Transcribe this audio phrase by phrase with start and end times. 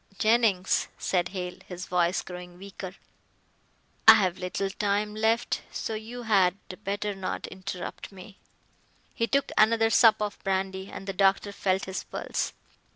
[0.17, 2.95] Jennings," said Hale, his voice growing weaker,
[4.07, 8.39] "I have little time left, so you had better not interrupt me."
[9.13, 12.51] He took another sup of brandy and the doctor felt his pulse.